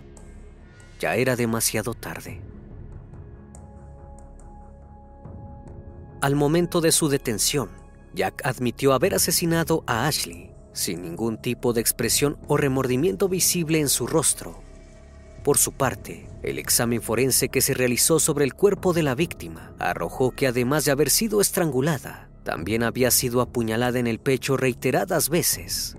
Ya 1.01 1.17
era 1.17 1.35
demasiado 1.35 1.95
tarde. 1.95 2.41
Al 6.21 6.37
momento 6.37 6.81
de 6.81 6.93
su 6.93 7.09
detención, 7.09 7.71
Jack 8.15 8.47
admitió 8.47 8.93
haber 8.93 9.17
asesinado 9.17 9.83
a 9.89 10.07
Ashley 10.07 10.53
sin 10.73 11.03
ningún 11.03 11.37
tipo 11.37 11.73
de 11.73 11.81
expresión 11.81 12.39
o 12.47 12.57
remordimiento 12.57 13.29
visible 13.29 13.81
en 13.81 13.89
su 13.89 14.07
rostro. 14.07 14.63
Por 15.43 15.59
su 15.59 15.73
parte, 15.73 16.29
el 16.45 16.61
examen 16.61 17.03
forense 17.03 17.49
que 17.49 17.63
se 17.63 17.75
realizó 17.75 18.21
sobre 18.21 18.45
el 18.45 18.55
cuerpo 18.55 18.93
de 18.93 19.03
la 19.03 19.17
víctima 19.17 19.75
arrojó 19.81 20.31
que 20.31 20.47
además 20.47 20.85
de 20.85 20.93
haber 20.93 21.11
sido 21.11 21.41
estrangulada, 21.41 22.24
también 22.45 22.83
había 22.83 23.11
sido 23.11 23.41
apuñalada 23.41 23.99
en 23.99 24.07
el 24.07 24.21
pecho 24.21 24.57
reiteradas 24.57 25.29
veces. 25.29 25.97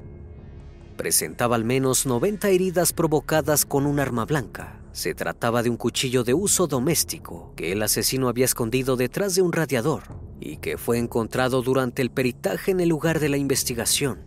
Presentaba 0.96 1.56
al 1.56 1.66
menos 1.66 2.06
90 2.06 2.48
heridas 2.50 2.94
provocadas 2.94 3.66
con 3.66 3.86
un 3.86 4.00
arma 4.00 4.26
blanca, 4.26 4.80
se 4.96 5.14
trataba 5.14 5.62
de 5.62 5.70
un 5.70 5.76
cuchillo 5.76 6.24
de 6.24 6.34
uso 6.34 6.68
doméstico 6.68 7.52
que 7.58 7.74
el 7.74 7.84
asesino 7.84 8.30
había 8.30 8.46
escondido 8.46 8.96
detrás 8.96 9.36
de 9.36 9.42
un 9.42 9.52
radiador 9.52 10.04
y 10.40 10.56
que 10.58 10.78
fue 10.78 10.98
encontrado 10.98 11.62
durante 11.62 12.02
el 12.02 12.12
peritaje 12.12 12.72
en 12.72 12.80
el 12.80 12.88
lugar 12.88 13.20
de 13.20 13.28
la 13.28 13.36
investigación. 13.36 14.20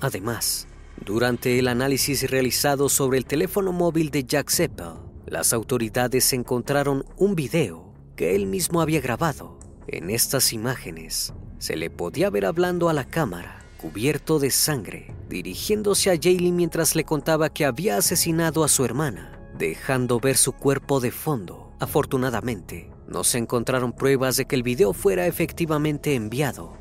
Además, 0.00 0.68
durante 1.04 1.58
el 1.58 1.66
análisis 1.66 2.30
realizado 2.30 2.88
sobre 2.88 3.18
el 3.18 3.26
teléfono 3.26 3.72
móvil 3.72 4.10
de 4.10 4.22
Jack 4.22 4.50
Seppel, 4.50 4.92
las 5.26 5.52
autoridades 5.52 6.32
encontraron 6.32 7.04
un 7.16 7.34
video 7.34 7.92
que 8.14 8.36
él 8.36 8.46
mismo 8.46 8.80
había 8.80 9.00
grabado. 9.00 9.58
En 9.88 10.10
estas 10.10 10.52
imágenes 10.52 11.32
se 11.58 11.76
le 11.76 11.90
podía 11.90 12.30
ver 12.30 12.46
hablando 12.46 12.88
a 12.88 12.92
la 12.92 13.04
cámara, 13.04 13.64
cubierto 13.78 14.38
de 14.38 14.50
sangre, 14.50 15.14
dirigiéndose 15.28 16.10
a 16.10 16.16
Jaylee 16.20 16.52
mientras 16.52 16.94
le 16.94 17.04
contaba 17.04 17.50
que 17.50 17.64
había 17.64 17.96
asesinado 17.96 18.64
a 18.64 18.68
su 18.68 18.84
hermana 18.84 19.36
dejando 19.58 20.20
ver 20.20 20.36
su 20.36 20.52
cuerpo 20.52 21.00
de 21.00 21.10
fondo. 21.10 21.72
Afortunadamente, 21.80 22.90
no 23.06 23.24
se 23.24 23.38
encontraron 23.38 23.92
pruebas 23.92 24.36
de 24.36 24.46
que 24.46 24.56
el 24.56 24.62
video 24.62 24.92
fuera 24.92 25.26
efectivamente 25.26 26.14
enviado. 26.14 26.76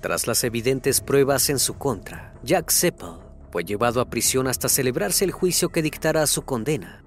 Tras 0.00 0.26
las 0.26 0.42
evidentes 0.44 1.00
pruebas 1.00 1.48
en 1.48 1.58
su 1.58 1.74
contra, 1.74 2.34
Jack 2.42 2.70
Seppel 2.70 3.20
fue 3.50 3.64
llevado 3.64 4.00
a 4.00 4.10
prisión 4.10 4.48
hasta 4.48 4.68
celebrarse 4.68 5.24
el 5.24 5.30
juicio 5.30 5.68
que 5.68 5.82
dictara 5.82 6.26
su 6.26 6.42
condena. 6.42 7.01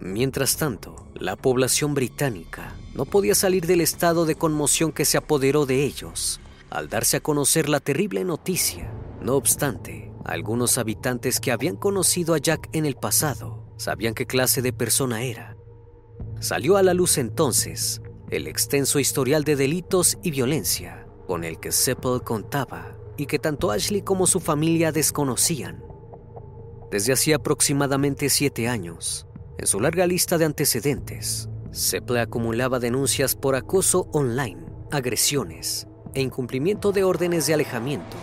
Mientras 0.00 0.56
tanto, 0.56 1.08
la 1.14 1.34
población 1.34 1.94
británica 1.94 2.76
no 2.94 3.04
podía 3.04 3.34
salir 3.34 3.66
del 3.66 3.80
estado 3.80 4.26
de 4.26 4.36
conmoción 4.36 4.92
que 4.92 5.04
se 5.04 5.18
apoderó 5.18 5.66
de 5.66 5.84
ellos 5.84 6.40
al 6.70 6.88
darse 6.88 7.16
a 7.16 7.20
conocer 7.20 7.68
la 7.68 7.80
terrible 7.80 8.24
noticia. 8.24 8.92
No 9.20 9.34
obstante, 9.34 10.12
algunos 10.24 10.78
habitantes 10.78 11.40
que 11.40 11.50
habían 11.50 11.76
conocido 11.76 12.34
a 12.34 12.38
Jack 12.38 12.68
en 12.72 12.86
el 12.86 12.94
pasado 12.94 13.64
sabían 13.76 14.14
qué 14.14 14.26
clase 14.26 14.62
de 14.62 14.72
persona 14.72 15.22
era. 15.22 15.56
Salió 16.40 16.76
a 16.76 16.82
la 16.82 16.94
luz 16.94 17.18
entonces 17.18 18.00
el 18.30 18.46
extenso 18.46 18.98
historial 18.98 19.44
de 19.44 19.56
delitos 19.56 20.18
y 20.22 20.30
violencia 20.30 21.06
con 21.26 21.44
el 21.44 21.58
que 21.58 21.72
Seppel 21.72 22.22
contaba 22.22 22.96
y 23.16 23.26
que 23.26 23.38
tanto 23.38 23.70
Ashley 23.70 24.02
como 24.02 24.26
su 24.26 24.38
familia 24.38 24.92
desconocían. 24.92 25.82
Desde 26.90 27.12
hacía 27.12 27.36
aproximadamente 27.36 28.30
siete 28.30 28.68
años, 28.68 29.26
en 29.58 29.66
su 29.66 29.80
larga 29.80 30.06
lista 30.06 30.38
de 30.38 30.44
antecedentes, 30.44 31.48
Seppel 31.72 32.18
acumulaba 32.18 32.78
denuncias 32.78 33.34
por 33.34 33.56
acoso 33.56 34.08
online, 34.12 34.64
agresiones 34.90 35.86
e 36.14 36.22
incumplimiento 36.22 36.92
de 36.92 37.04
órdenes 37.04 37.46
de 37.46 37.54
alejamiento. 37.54 38.16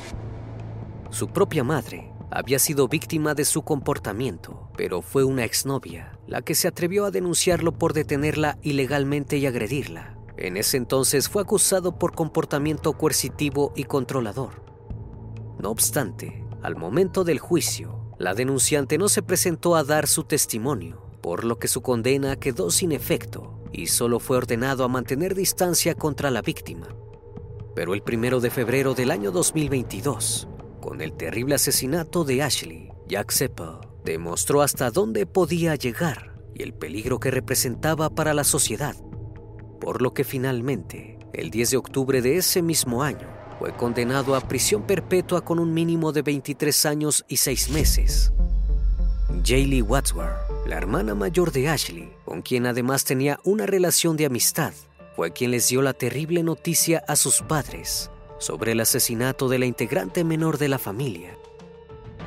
Su 1.09 1.27
propia 1.27 1.63
madre 1.63 2.11
había 2.31 2.57
sido 2.57 2.87
víctima 2.87 3.33
de 3.33 3.45
su 3.45 3.63
comportamiento, 3.63 4.71
pero 4.75 5.01
fue 5.01 5.23
una 5.23 5.43
exnovia 5.43 6.17
la 6.25 6.41
que 6.41 6.55
se 6.55 6.67
atrevió 6.67 7.05
a 7.05 7.11
denunciarlo 7.11 7.77
por 7.77 7.93
detenerla 7.93 8.57
ilegalmente 8.61 9.37
y 9.37 9.45
agredirla. 9.45 10.17
En 10.37 10.57
ese 10.57 10.77
entonces 10.77 11.29
fue 11.29 11.43
acusado 11.43 11.99
por 11.99 12.15
comportamiento 12.15 12.93
coercitivo 12.93 13.71
y 13.75 13.83
controlador. 13.83 14.63
No 15.59 15.69
obstante, 15.69 16.45
al 16.61 16.75
momento 16.75 17.23
del 17.23 17.39
juicio, 17.39 18.11
la 18.17 18.33
denunciante 18.33 18.97
no 18.97 19.07
se 19.07 19.21
presentó 19.21 19.75
a 19.75 19.83
dar 19.83 20.07
su 20.07 20.23
testimonio, 20.23 21.04
por 21.25 21.43
lo 21.43 21.57
que 21.57 21.67
su 21.67 21.81
condena 21.81 22.35
quedó 22.35 22.69
sin 22.69 22.91
efecto 22.91 23.59
y 23.71 23.87
solo 23.87 24.19
fue 24.19 24.37
ordenado 24.37 24.83
a 24.83 24.87
mantener 24.87 25.33
distancia 25.33 25.95
contra 25.95 26.29
la 26.29 26.43
víctima. 26.43 26.87
Pero 27.73 27.95
el 27.95 28.03
primero 28.03 28.39
de 28.41 28.51
febrero 28.51 28.93
del 28.93 29.09
año 29.09 29.31
2022, 29.31 30.47
con 30.79 31.01
el 31.01 31.13
terrible 31.13 31.55
asesinato 31.55 32.25
de 32.25 32.43
Ashley, 32.43 32.91
Jack 33.07 33.31
Seppel 33.31 33.79
demostró 34.03 34.61
hasta 34.61 34.91
dónde 34.91 35.25
podía 35.25 35.73
llegar 35.73 36.39
y 36.53 36.61
el 36.61 36.75
peligro 36.75 37.19
que 37.19 37.31
representaba 37.31 38.11
para 38.11 38.35
la 38.35 38.43
sociedad, 38.43 38.95
por 39.81 40.03
lo 40.03 40.13
que 40.13 40.25
finalmente, 40.25 41.17
el 41.33 41.49
10 41.49 41.71
de 41.71 41.77
octubre 41.77 42.21
de 42.21 42.37
ese 42.37 42.61
mismo 42.61 43.01
año, 43.01 43.27
fue 43.57 43.75
condenado 43.75 44.35
a 44.35 44.41
prisión 44.41 44.85
perpetua 44.85 45.43
con 45.43 45.57
un 45.57 45.73
mínimo 45.73 46.11
de 46.11 46.21
23 46.21 46.85
años 46.85 47.25
y 47.27 47.37
6 47.37 47.71
meses. 47.71 48.31
Jaylee 49.45 49.83
Wadsworth, 49.83 50.65
la 50.65 50.75
hermana 50.75 51.13
mayor 51.13 51.51
de 51.51 51.69
Ashley, 51.69 52.11
con 52.25 52.41
quien 52.41 52.65
además 52.65 53.03
tenía 53.03 53.39
una 53.43 53.67
relación 53.67 54.17
de 54.17 54.25
amistad, 54.25 54.73
fue 55.15 55.33
quien 55.33 55.51
les 55.51 55.69
dio 55.69 55.83
la 55.83 55.93
terrible 55.93 56.41
noticia 56.41 57.03
a 57.07 57.15
sus 57.15 57.43
padres 57.43 58.09
sobre 58.39 58.71
el 58.71 58.79
asesinato 58.79 59.47
de 59.47 59.59
la 59.59 59.67
integrante 59.67 60.23
menor 60.23 60.57
de 60.57 60.67
la 60.67 60.79
familia. 60.79 61.37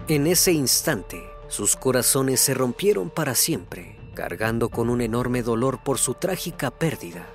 En 0.06 0.28
ese 0.28 0.52
instante, 0.52 1.20
sus 1.48 1.74
corazones 1.74 2.40
se 2.40 2.54
rompieron 2.54 3.10
para 3.10 3.34
siempre, 3.34 3.98
cargando 4.14 4.68
con 4.68 4.88
un 4.88 5.00
enorme 5.00 5.42
dolor 5.42 5.82
por 5.82 5.98
su 5.98 6.14
trágica 6.14 6.70
pérdida. 6.70 7.26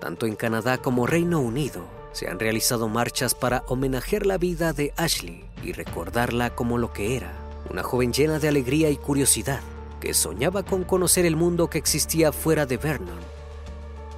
Tanto 0.00 0.24
en 0.24 0.34
Canadá 0.34 0.78
como 0.78 1.06
Reino 1.06 1.40
Unido 1.40 1.84
se 2.12 2.26
han 2.26 2.40
realizado 2.40 2.88
marchas 2.88 3.34
para 3.34 3.64
homenajear 3.68 4.24
la 4.24 4.38
vida 4.38 4.72
de 4.72 4.94
Ashley 4.96 5.44
y 5.62 5.72
recordarla 5.72 6.54
como 6.54 6.78
lo 6.78 6.94
que 6.94 7.16
era, 7.16 7.41
una 7.70 7.82
joven 7.82 8.12
llena 8.12 8.38
de 8.38 8.48
alegría 8.48 8.90
y 8.90 8.96
curiosidad, 8.96 9.60
que 10.00 10.14
soñaba 10.14 10.62
con 10.62 10.84
conocer 10.84 11.26
el 11.26 11.36
mundo 11.36 11.70
que 11.70 11.78
existía 11.78 12.32
fuera 12.32 12.66
de 12.66 12.76
Vernon. 12.76 13.20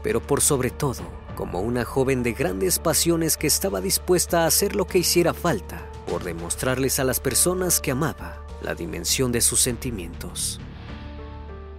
Pero 0.02 0.20
por 0.20 0.40
sobre 0.40 0.70
todo, 0.70 1.02
como 1.34 1.60
una 1.60 1.84
joven 1.84 2.22
de 2.22 2.32
grandes 2.32 2.78
pasiones 2.78 3.36
que 3.36 3.46
estaba 3.46 3.80
dispuesta 3.80 4.42
a 4.42 4.46
hacer 4.46 4.76
lo 4.76 4.86
que 4.86 4.98
hiciera 4.98 5.34
falta 5.34 5.90
por 6.08 6.24
demostrarles 6.24 6.98
a 6.98 7.04
las 7.04 7.20
personas 7.20 7.80
que 7.80 7.90
amaba 7.90 8.44
la 8.62 8.74
dimensión 8.74 9.32
de 9.32 9.40
sus 9.40 9.60
sentimientos. 9.60 10.60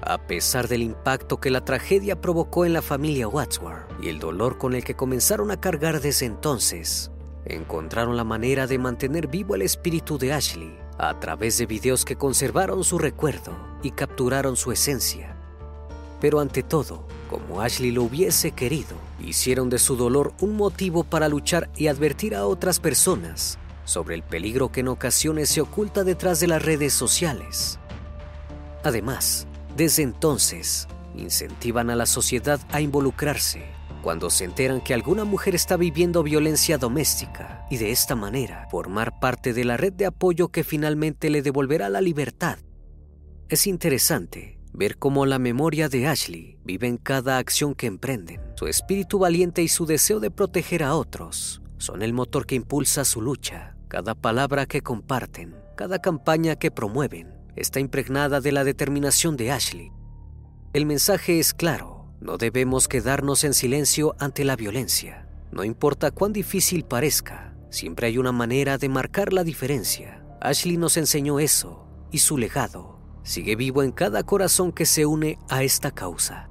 A 0.01 0.19
pesar 0.19 0.67
del 0.67 0.83
impacto 0.83 1.39
que 1.39 1.49
la 1.49 1.65
tragedia 1.65 2.21
provocó 2.21 2.65
en 2.65 2.73
la 2.73 2.83
familia 2.83 3.27
Wadsworth 3.27 3.87
y 4.03 4.09
el 4.09 4.19
dolor 4.19 4.59
con 4.59 4.75
el 4.75 4.83
que 4.83 4.95
comenzaron 4.95 5.49
a 5.49 5.59
cargar 5.59 5.99
desde 5.99 6.27
entonces, 6.27 7.11
encontraron 7.45 8.15
la 8.15 8.23
manera 8.23 8.67
de 8.67 8.77
mantener 8.77 9.27
vivo 9.27 9.55
el 9.55 9.63
espíritu 9.63 10.19
de 10.19 10.33
Ashley 10.33 10.84
a 10.97 11.19
través 11.19 11.57
de 11.57 11.65
videos 11.65 12.05
que 12.05 12.15
conservaron 12.15 12.83
su 12.83 12.97
recuerdo 12.97 13.51
y 13.83 13.91
capturaron 13.91 14.55
su 14.55 14.71
esencia. 14.71 15.35
Pero 16.21 16.39
ante 16.39 16.63
todo, 16.63 17.05
como 17.29 17.61
Ashley 17.61 17.91
lo 17.91 18.03
hubiese 18.03 18.51
querido, 18.51 18.95
hicieron 19.19 19.69
de 19.69 19.79
su 19.79 19.95
dolor 19.95 20.33
un 20.39 20.55
motivo 20.55 21.03
para 21.03 21.27
luchar 21.27 21.69
y 21.75 21.87
advertir 21.87 22.35
a 22.35 22.45
otras 22.45 22.79
personas 22.79 23.57
sobre 23.83 24.15
el 24.15 24.23
peligro 24.23 24.71
que 24.71 24.79
en 24.79 24.87
ocasiones 24.87 25.49
se 25.49 25.61
oculta 25.61 26.03
detrás 26.03 26.39
de 26.39 26.47
las 26.47 26.63
redes 26.63 26.93
sociales. 26.93 27.79
Además, 28.83 29.47
desde 29.75 30.03
entonces, 30.03 30.87
incentivan 31.15 31.89
a 31.89 31.95
la 31.95 32.05
sociedad 32.05 32.59
a 32.71 32.81
involucrarse 32.81 33.74
cuando 34.05 34.29
se 34.29 34.45
enteran 34.45 34.81
que 34.81 34.93
alguna 34.93 35.23
mujer 35.23 35.55
está 35.55 35.77
viviendo 35.77 36.21
violencia 36.21 36.77
doméstica 36.77 37.65
y 37.71 37.77
de 37.77 37.89
esta 37.89 38.15
manera 38.15 38.67
formar 38.69 39.19
parte 39.19 39.51
de 39.51 39.65
la 39.65 39.77
red 39.77 39.93
de 39.93 40.05
apoyo 40.05 40.49
que 40.49 40.63
finalmente 40.63 41.31
le 41.31 41.41
devolverá 41.41 41.89
la 41.89 42.01
libertad. 42.01 42.59
Es 43.49 43.65
interesante 43.65 44.59
ver 44.73 44.99
cómo 44.99 45.25
la 45.25 45.39
memoria 45.39 45.89
de 45.89 46.05
Ashley 46.05 46.59
vive 46.63 46.85
en 46.85 46.97
cada 46.97 47.39
acción 47.39 47.73
que 47.73 47.87
emprenden. 47.87 48.39
Su 48.57 48.67
espíritu 48.67 49.17
valiente 49.17 49.63
y 49.63 49.67
su 49.69 49.87
deseo 49.87 50.19
de 50.19 50.29
proteger 50.29 50.83
a 50.83 50.93
otros 50.93 51.63
son 51.79 52.03
el 52.03 52.13
motor 52.13 52.45
que 52.45 52.53
impulsa 52.53 53.05
su 53.05 53.23
lucha. 53.23 53.75
Cada 53.87 54.13
palabra 54.13 54.67
que 54.67 54.81
comparten, 54.81 55.55
cada 55.75 55.97
campaña 55.97 56.57
que 56.57 56.69
promueven, 56.69 57.33
está 57.55 57.79
impregnada 57.79 58.39
de 58.39 58.51
la 58.51 58.63
determinación 58.63 59.35
de 59.35 59.51
Ashley. 59.51 59.91
El 60.73 60.85
mensaje 60.85 61.39
es 61.39 61.55
claro, 61.55 61.94
no 62.25 62.37
debemos 62.37 62.87
quedarnos 62.87 63.43
en 63.43 63.53
silencio 63.53 64.15
ante 64.19 64.43
la 64.43 64.55
violencia. 64.55 65.27
No 65.51 65.63
importa 65.63 66.09
cuán 66.09 66.33
difícil 66.33 66.83
parezca, 66.83 67.55
siempre 67.69 68.07
hay 68.07 68.17
una 68.17 68.31
manera 68.31 68.79
de 68.79 68.89
marcar 68.89 69.31
la 69.31 69.43
diferencia. 69.43 70.25
Ashley 70.41 70.75
nos 70.75 70.97
enseñó 70.97 71.39
eso 71.39 71.87
y 72.11 72.17
su 72.17 72.37
legado 72.37 72.99
sigue 73.23 73.55
vivo 73.55 73.83
en 73.83 73.91
cada 73.91 74.23
corazón 74.23 74.71
que 74.71 74.85
se 74.85 75.05
une 75.05 75.37
a 75.49 75.63
esta 75.63 75.91
causa. 75.91 76.49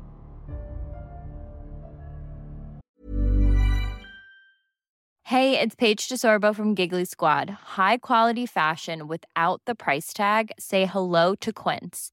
Hey, 5.27 5.59
it's 5.59 5.75
Paige 5.75 6.09
DeSorbo 6.09 6.55
from 6.55 6.77
Giggly 6.77 7.07
Squad. 7.07 7.49
High 7.77 7.99
quality 7.99 8.47
fashion 8.47 9.09
without 9.09 9.63
the 9.65 9.75
price 9.75 10.13
tag. 10.13 10.53
Say 10.59 10.87
hello 10.87 11.35
to 11.37 11.53
Quince. 11.53 12.13